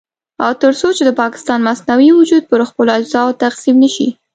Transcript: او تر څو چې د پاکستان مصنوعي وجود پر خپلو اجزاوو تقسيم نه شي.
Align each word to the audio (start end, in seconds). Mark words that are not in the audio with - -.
او 0.45 0.51
تر 0.61 0.73
څو 0.79 0.87
چې 0.97 1.03
د 1.05 1.11
پاکستان 1.21 1.59
مصنوعي 1.67 2.11
وجود 2.15 2.43
پر 2.51 2.59
خپلو 2.69 2.89
اجزاوو 2.97 3.39
تقسيم 3.43 3.75
نه 3.83 3.89
شي. 3.95 4.07